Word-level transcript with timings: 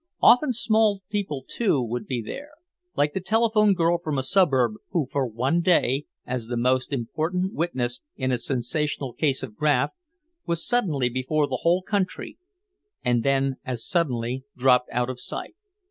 Often 0.19 0.53
small 0.53 1.03
people 1.11 1.45
too 1.47 1.79
would 1.79 2.07
be 2.07 2.23
there 2.23 2.49
like 2.95 3.13
the 3.13 3.21
telephone 3.21 3.75
girl 3.75 3.99
from 3.99 4.17
a 4.17 4.23
suburb, 4.23 4.73
who 4.89 5.05
for 5.05 5.27
one 5.27 5.61
day, 5.61 6.07
as 6.25 6.47
the 6.47 6.57
most 6.57 6.91
important 6.91 7.53
witness 7.53 8.01
in 8.15 8.31
a 8.31 8.39
sensational 8.39 9.13
case 9.13 9.43
of 9.43 9.55
graft, 9.55 9.93
was 10.47 10.65
suddenly 10.65 11.09
before 11.09 11.45
the 11.45 11.59
whole 11.61 11.83
country 11.83 12.39
and 13.05 13.21
then 13.21 13.57
as 13.63 13.85
suddenly 13.87 14.43
dropped 14.57 14.89
out 14.91 15.11
of 15.11 15.19
sight. 15.21 15.53